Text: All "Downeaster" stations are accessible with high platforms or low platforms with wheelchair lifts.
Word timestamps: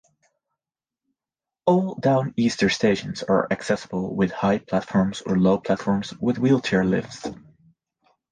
All 1.67 1.95
"Downeaster" 1.97 2.71
stations 2.73 3.21
are 3.21 3.45
accessible 3.51 4.15
with 4.15 4.31
high 4.31 4.57
platforms 4.57 5.21
or 5.21 5.37
low 5.37 5.59
platforms 5.59 6.11
with 6.19 6.39
wheelchair 6.39 6.83
lifts. 6.83 7.29